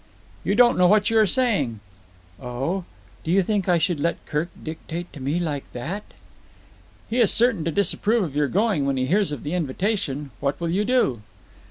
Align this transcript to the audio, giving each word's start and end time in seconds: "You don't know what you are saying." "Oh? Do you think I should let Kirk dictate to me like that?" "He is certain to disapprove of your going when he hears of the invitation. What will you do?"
"You 0.43 0.55
don't 0.55 0.79
know 0.79 0.87
what 0.87 1.11
you 1.11 1.19
are 1.19 1.27
saying." 1.27 1.79
"Oh? 2.41 2.85
Do 3.23 3.29
you 3.29 3.43
think 3.43 3.69
I 3.69 3.77
should 3.77 3.99
let 3.99 4.25
Kirk 4.25 4.49
dictate 4.63 5.13
to 5.13 5.19
me 5.19 5.39
like 5.39 5.71
that?" 5.73 6.03
"He 7.07 7.19
is 7.19 7.31
certain 7.31 7.63
to 7.65 7.71
disapprove 7.71 8.23
of 8.23 8.35
your 8.35 8.47
going 8.47 8.87
when 8.87 8.97
he 8.97 9.05
hears 9.05 9.31
of 9.31 9.43
the 9.43 9.53
invitation. 9.53 10.31
What 10.39 10.59
will 10.59 10.69
you 10.69 10.85
do?" 10.85 11.21